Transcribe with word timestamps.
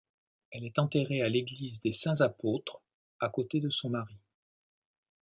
Elle 0.49 0.63
est 0.65 0.79
enterrée 0.79 1.21
à 1.21 1.29
l’Eglise 1.29 1.79
des 1.83 1.91
Saints-Apôtres, 1.91 2.81
à 3.19 3.29
côté 3.29 3.59
de 3.59 3.69
son 3.69 3.91
mari. 3.91 4.17